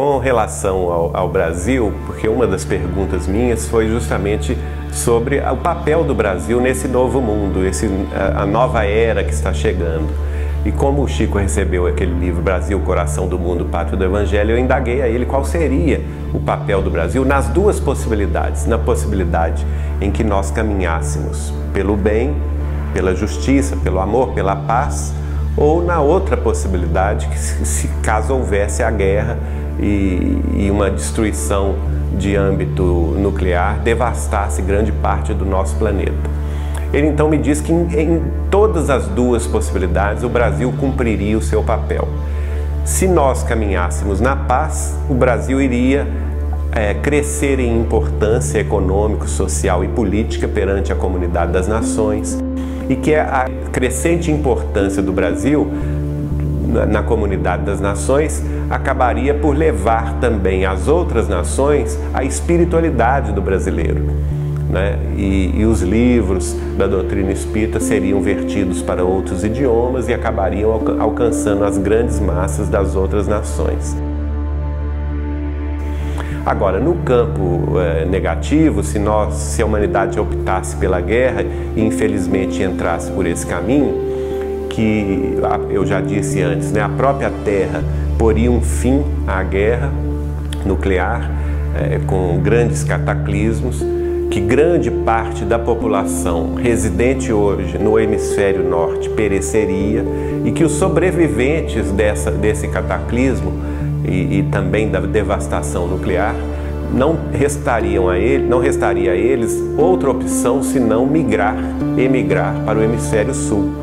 Com 0.00 0.16
relação 0.16 0.90
ao, 0.90 1.14
ao, 1.14 1.28
Brasil, 1.28 1.92
porque 2.06 2.26
uma 2.26 2.46
das 2.46 2.64
perguntas 2.64 3.26
minhas 3.26 3.68
foi 3.68 3.86
justamente 3.86 4.56
sobre 4.90 5.40
o 5.40 5.58
papel 5.58 6.04
do 6.04 6.14
Brasil 6.14 6.58
nesse 6.58 6.88
novo 6.88 7.20
mundo, 7.20 7.66
esse, 7.66 7.86
a, 8.10 8.44
a 8.44 8.46
nova 8.46 8.82
era 8.82 9.22
que 9.22 9.30
está 9.30 9.52
chegando. 9.52 10.08
E 10.64 10.72
como 10.72 11.02
o 11.02 11.06
Chico 11.06 11.36
recebeu 11.36 11.86
aquele 11.86 12.18
livro 12.18 12.40
Brasil, 12.40 12.80
Coração 12.80 13.28
do 13.28 13.38
Mundo, 13.38 13.66
Pátrio 13.66 13.98
do 13.98 14.02
Evangelho, 14.02 14.52
eu 14.52 14.58
indaguei 14.58 15.02
a 15.02 15.06
ele 15.06 15.26
qual 15.26 15.44
seria 15.44 16.00
o 16.32 16.40
papel 16.40 16.80
do 16.80 16.90
Brasil 16.90 17.22
nas 17.22 17.48
duas 17.48 17.78
possibilidades. 17.78 18.64
Na 18.64 18.78
possibilidade 18.78 19.66
em 20.00 20.10
que 20.10 20.24
nós 20.24 20.50
caminhássemos 20.50 21.52
pelo 21.74 21.94
bem, 21.94 22.34
pela 22.94 23.14
justiça, 23.14 23.76
pelo 23.76 24.00
amor, 24.00 24.32
pela 24.32 24.56
paz, 24.56 25.12
ou 25.60 25.84
na 25.84 26.00
outra 26.00 26.38
possibilidade, 26.38 27.26
que 27.26 27.38
se 27.38 27.86
caso 28.02 28.32
houvesse 28.32 28.82
a 28.82 28.90
guerra, 28.90 29.38
e, 29.78 30.42
e 30.56 30.70
uma 30.70 30.90
destruição 30.90 31.74
de 32.18 32.34
âmbito 32.34 32.82
nuclear 33.18 33.78
devastasse 33.80 34.60
grande 34.62 34.90
parte 34.90 35.32
do 35.32 35.44
nosso 35.44 35.76
planeta. 35.76 36.30
Ele 36.92 37.06
então 37.06 37.28
me 37.28 37.38
diz 37.38 37.60
que 37.60 37.72
em, 37.72 37.88
em, 37.94 38.22
todas 38.50 38.90
as 38.90 39.06
duas 39.06 39.46
possibilidades 39.46 40.22
o 40.22 40.28
Brasil 40.28 40.72
cumpriria 40.78 41.36
o 41.36 41.42
seu 41.42 41.62
papel. 41.62 42.08
Se 42.84 43.06
nós 43.06 43.42
caminhássemos 43.42 44.20
na 44.20 44.34
paz, 44.34 44.98
o 45.08 45.14
Brasil 45.14 45.60
iria 45.60 46.06
é, 46.72 46.94
crescer 46.94 47.60
em 47.60 47.80
importância 47.80 48.58
econômica, 48.58 49.26
social 49.26 49.84
e 49.84 49.88
política 49.88 50.48
perante 50.48 50.92
a 50.92 50.96
comunidade 50.96 51.52
das 51.52 51.68
nações 51.68 52.38
e 52.90 52.96
que 52.96 53.14
a 53.14 53.48
crescente 53.70 54.32
importância 54.32 55.00
do 55.00 55.12
Brasil 55.12 55.70
na, 56.88 57.04
comunidade 57.04 57.64
das 57.64 57.80
nações 57.80 58.42
acabaria 58.68 59.32
por 59.32 59.56
levar 59.56 60.18
também 60.20 60.66
as 60.66 60.88
outras 60.88 61.28
nações 61.28 61.96
a 62.12 62.24
espiritualidade 62.24 63.32
do 63.32 63.40
brasileiro. 63.40 64.06
Né? 64.68 64.98
E, 65.16 65.60
e, 65.60 65.64
os 65.64 65.82
livros 65.82 66.56
da 66.76 66.86
doutrina 66.86 67.30
espírita 67.30 67.78
seriam 67.78 68.20
vertidos 68.20 68.82
para 68.82 69.04
outros 69.04 69.44
idiomas 69.44 70.08
e 70.08 70.14
acabariam 70.14 70.80
alcançando 70.98 71.64
as 71.64 71.78
grandes 71.78 72.18
massas 72.18 72.68
das 72.68 72.96
outras 72.96 73.26
nações. 73.26 73.96
Agora, 76.44 76.80
no 76.80 76.96
campo 76.96 77.78
é, 77.78 78.04
negativo, 78.04 78.82
se, 78.82 78.98
nós, 78.98 79.34
se 79.34 79.62
a 79.62 79.66
humanidade 79.66 80.18
optasse 80.18 80.76
pela 80.76 81.00
guerra 81.00 81.44
e 81.76 81.84
infelizmente 81.84 82.62
entrasse 82.62 83.10
por 83.12 83.26
esse 83.26 83.46
caminho, 83.46 84.10
que 84.70 85.38
eu 85.70 85.84
já 85.84 86.00
disse 86.00 86.40
antes, 86.40 86.72
né, 86.72 86.80
a 86.80 86.88
própria 86.88 87.30
Terra 87.44 87.82
poria 88.16 88.50
um 88.50 88.60
fim 88.60 89.02
à 89.26 89.42
guerra 89.42 89.90
nuclear 90.64 91.30
é, 91.78 91.98
com 92.06 92.38
grandes 92.38 92.84
cataclismos, 92.84 93.84
que 94.30 94.40
grande 94.40 94.90
parte 94.90 95.44
da 95.44 95.58
população 95.58 96.54
residente 96.54 97.32
hoje 97.32 97.76
no 97.78 97.98
hemisfério 97.98 98.62
norte 98.62 99.10
pereceria 99.10 100.04
e 100.44 100.52
que 100.52 100.62
os 100.62 100.72
sobreviventes 100.72 101.90
dessa, 101.90 102.30
desse 102.30 102.68
cataclismo 102.68 103.52
e, 104.04 104.38
e 104.38 104.48
também 104.50 104.90
da 104.90 105.00
devastação 105.00 105.86
nuclear 105.86 106.34
não 106.92 107.16
restariam 107.32 108.08
a 108.08 108.18
ele, 108.18 108.46
não 108.46 108.58
restaria 108.58 109.12
a 109.12 109.14
eles 109.14 109.56
outra 109.78 110.10
opção 110.10 110.62
senão 110.62 111.06
migrar, 111.06 111.56
emigrar 111.96 112.54
para 112.64 112.78
o 112.78 112.82
hemisfério 112.82 113.32
sul 113.32 113.80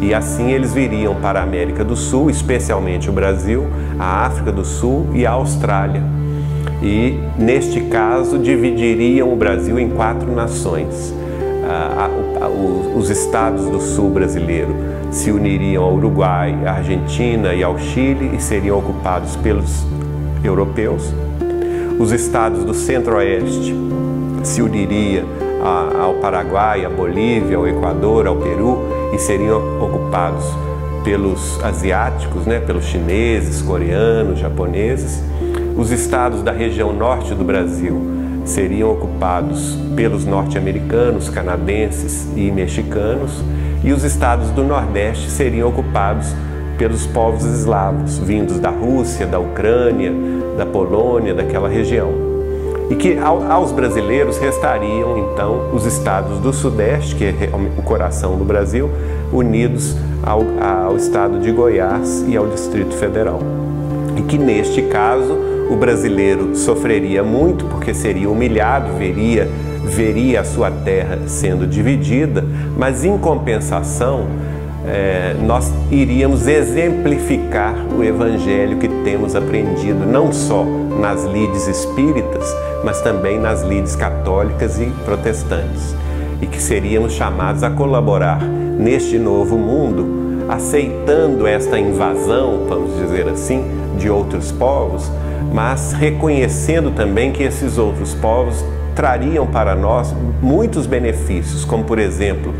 e 0.00 0.14
assim 0.14 0.50
eles 0.50 0.72
viriam 0.72 1.14
para 1.16 1.40
a 1.40 1.42
América 1.42 1.84
do 1.84 1.94
Sul, 1.94 2.30
especialmente 2.30 3.10
o 3.10 3.12
Brasil, 3.12 3.66
a 3.98 4.24
África 4.26 4.50
do 4.50 4.64
Sul 4.64 5.08
e 5.12 5.26
a 5.26 5.32
Austrália. 5.32 6.02
E, 6.82 7.18
neste 7.36 7.82
caso, 7.82 8.38
dividiriam 8.38 9.30
o 9.30 9.36
Brasil 9.36 9.78
em 9.78 9.90
quatro 9.90 10.34
nações. 10.34 11.14
Os 12.96 13.10
estados 13.10 13.64
do 13.66 13.80
sul 13.80 14.10
brasileiro 14.10 14.74
se 15.10 15.30
uniriam 15.30 15.84
ao 15.84 15.94
Uruguai, 15.94 16.56
à 16.66 16.72
Argentina 16.72 17.54
e 17.54 17.62
ao 17.62 17.78
Chile 17.78 18.36
e 18.36 18.40
seriam 18.40 18.78
ocupados 18.78 19.36
pelos 19.36 19.84
europeus. 20.44 21.12
Os 21.98 22.12
estados 22.12 22.64
do 22.64 22.74
centro-oeste 22.74 23.74
se 24.42 24.62
uniriam 24.62 25.26
ao 26.00 26.14
Paraguai, 26.14 26.84
à 26.84 26.88
Bolívia, 26.88 27.56
ao 27.56 27.68
Equador, 27.68 28.26
ao 28.26 28.36
Peru 28.36 28.78
e 29.12 29.18
seriam 29.18 29.82
ocupados 29.82 30.44
pelos 31.04 31.62
asiáticos, 31.62 32.46
né, 32.46 32.60
pelos 32.60 32.84
chineses, 32.84 33.62
coreanos, 33.62 34.38
japoneses. 34.38 35.22
Os 35.76 35.90
estados 35.90 36.42
da 36.42 36.52
região 36.52 36.92
norte 36.92 37.34
do 37.34 37.44
Brasil 37.44 38.00
seriam 38.50 38.92
ocupados 38.92 39.76
pelos 39.96 40.24
norte-americanos, 40.24 41.28
canadenses 41.28 42.28
e 42.36 42.50
mexicanos, 42.50 43.42
e 43.82 43.92
os 43.92 44.04
estados 44.04 44.50
do 44.50 44.62
Nordeste 44.62 45.30
seriam 45.30 45.68
ocupados 45.68 46.34
pelos 46.76 47.06
povos 47.06 47.44
eslavos, 47.44 48.18
vindos 48.18 48.58
da 48.58 48.70
Rússia, 48.70 49.26
da 49.26 49.38
Ucrânia, 49.38 50.12
da 50.56 50.66
Polônia, 50.66 51.34
daquela 51.34 51.68
região 51.68 52.30
e 52.90 52.96
que 52.96 53.16
aos 53.16 53.70
brasileiros 53.70 54.36
restariam 54.38 55.16
então 55.16 55.72
os 55.72 55.86
estados 55.86 56.40
do 56.40 56.52
Sudeste, 56.52 57.14
que 57.14 57.24
é 57.24 57.50
o 57.78 57.82
coração 57.82 58.36
do 58.36 58.44
Brasil, 58.44 58.90
unidos 59.32 59.96
ao, 60.24 60.42
ao 60.60 60.96
estado 60.96 61.38
de 61.38 61.52
Goiás 61.52 62.24
e 62.26 62.36
ao 62.36 62.48
Distrito 62.48 62.94
Federal. 62.96 63.38
E 64.16 64.22
que 64.22 64.38
neste 64.38 64.82
caso 64.82 65.36
o 65.70 65.76
brasileiro 65.76 66.56
sofreria 66.56 67.22
muito 67.22 67.64
porque 67.66 67.94
seria 67.94 68.28
humilhado, 68.28 68.92
veria, 68.98 69.48
veria 69.84 70.40
a 70.40 70.44
sua 70.44 70.70
terra 70.70 71.20
sendo 71.26 71.66
dividida, 71.66 72.44
mas 72.76 73.04
em 73.04 73.16
compensação 73.16 74.26
é, 74.86 75.36
nós 75.42 75.72
iríamos 75.90 76.48
exemplificar 76.48 77.74
o 77.96 78.02
evangelho 78.02 78.78
que 78.78 78.88
temos 79.04 79.36
aprendido 79.36 80.06
não 80.06 80.32
só 80.32 80.64
nas 80.64 81.24
lides 81.24 81.68
espíritas, 81.68 82.44
mas 82.84 83.00
também 83.00 83.38
nas 83.38 83.62
lides 83.62 83.94
católicas 83.94 84.80
e 84.80 84.86
protestantes, 85.04 85.94
e 86.40 86.46
que 86.46 86.60
seríamos 86.60 87.12
chamados 87.12 87.62
a 87.62 87.70
colaborar 87.70 88.42
neste 88.42 89.18
novo 89.18 89.56
mundo, 89.56 90.46
aceitando 90.48 91.46
esta 91.46 91.78
invasão, 91.78 92.64
vamos 92.68 92.96
dizer 92.98 93.28
assim, 93.28 93.62
de 93.98 94.10
outros 94.10 94.52
povos, 94.52 95.10
mas 95.52 95.92
reconhecendo 95.92 96.90
também 96.90 97.32
que 97.32 97.42
esses 97.42 97.78
outros 97.78 98.14
povos 98.14 98.64
trariam 98.94 99.46
para 99.46 99.74
nós 99.74 100.14
muitos 100.42 100.86
benefícios, 100.86 101.64
como 101.64 101.84
por 101.84 101.98
exemplo, 101.98 102.54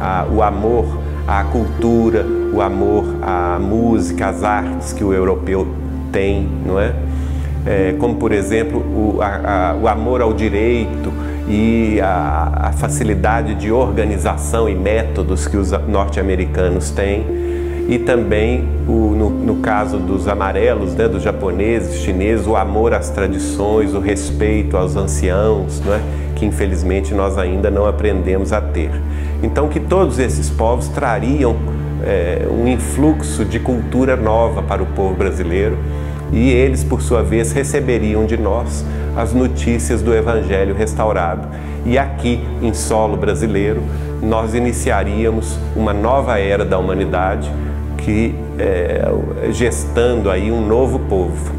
a, 0.00 0.26
o 0.30 0.42
amor 0.42 0.98
à 1.26 1.44
cultura, 1.44 2.24
o 2.52 2.60
amor 2.60 3.04
à 3.22 3.58
música, 3.58 4.28
às 4.28 4.42
artes 4.42 4.92
que 4.92 5.04
o 5.04 5.12
europeu 5.12 5.66
tem, 6.12 6.48
não 6.64 6.78
é? 6.78 6.94
é, 7.66 7.94
como 7.98 8.16
por 8.16 8.32
exemplo 8.32 8.78
o, 8.80 9.20
a, 9.20 9.70
a, 9.70 9.76
o 9.76 9.86
amor 9.86 10.22
ao 10.22 10.32
direito 10.32 11.12
e 11.46 12.00
a, 12.00 12.68
a, 12.68 12.72
facilidade 12.72 13.54
de 13.54 13.70
organização 13.70 14.68
e 14.68 14.74
métodos 14.74 15.46
que 15.46 15.56
os 15.56 15.70
norte-americanos 15.86 16.90
têm, 16.90 17.26
e 17.88 17.98
também 17.98 18.68
o, 18.86 19.14
no, 19.16 19.30
no, 19.30 19.56
caso 19.56 19.96
dos 19.96 20.28
amarelos, 20.28 20.94
né, 20.94 21.08
dos 21.08 21.22
japoneses, 21.22 22.02
chineses, 22.02 22.46
o 22.46 22.54
amor 22.54 22.92
às 22.92 23.08
tradições, 23.08 23.94
o 23.94 23.98
respeito 23.98 24.76
aos 24.76 24.94
anciãos, 24.94 25.80
é? 25.86 26.00
que 26.36 26.44
infelizmente 26.44 27.14
nós 27.14 27.38
ainda 27.38 27.70
não 27.70 27.86
aprendemos 27.86 28.52
a 28.52 28.60
ter. 28.60 28.90
Então, 29.42 29.68
que 29.68 29.80
todos 29.80 30.18
esses 30.18 30.50
povos 30.50 30.88
trariam 30.88 31.56
é, 32.04 32.46
um 32.50 32.68
influxo 32.68 33.42
de 33.42 33.58
cultura 33.58 34.16
nova 34.16 34.62
para 34.62 34.82
o 34.82 34.86
povo 34.86 35.14
brasileiro 35.14 35.78
e 36.30 36.50
eles, 36.50 36.84
por 36.84 37.00
sua 37.00 37.22
vez, 37.22 37.52
receberiam 37.52 38.26
de 38.26 38.36
nós 38.36 38.84
as 39.16 39.32
notícias 39.32 40.02
do 40.02 40.14
Evangelho 40.14 40.74
restaurado. 40.74 41.48
E 41.86 41.96
aqui, 41.96 42.44
em 42.60 42.74
solo 42.74 43.16
brasileiro, 43.16 43.82
nós 44.22 44.52
iniciaríamos 44.52 45.58
uma 45.74 45.94
nova 45.94 46.38
era 46.38 46.66
da 46.66 46.78
humanidade 46.78 47.50
que 48.08 48.34
é, 48.58 49.52
gestando 49.52 50.30
aí 50.30 50.50
um 50.50 50.66
novo 50.66 50.98
povo. 50.98 51.57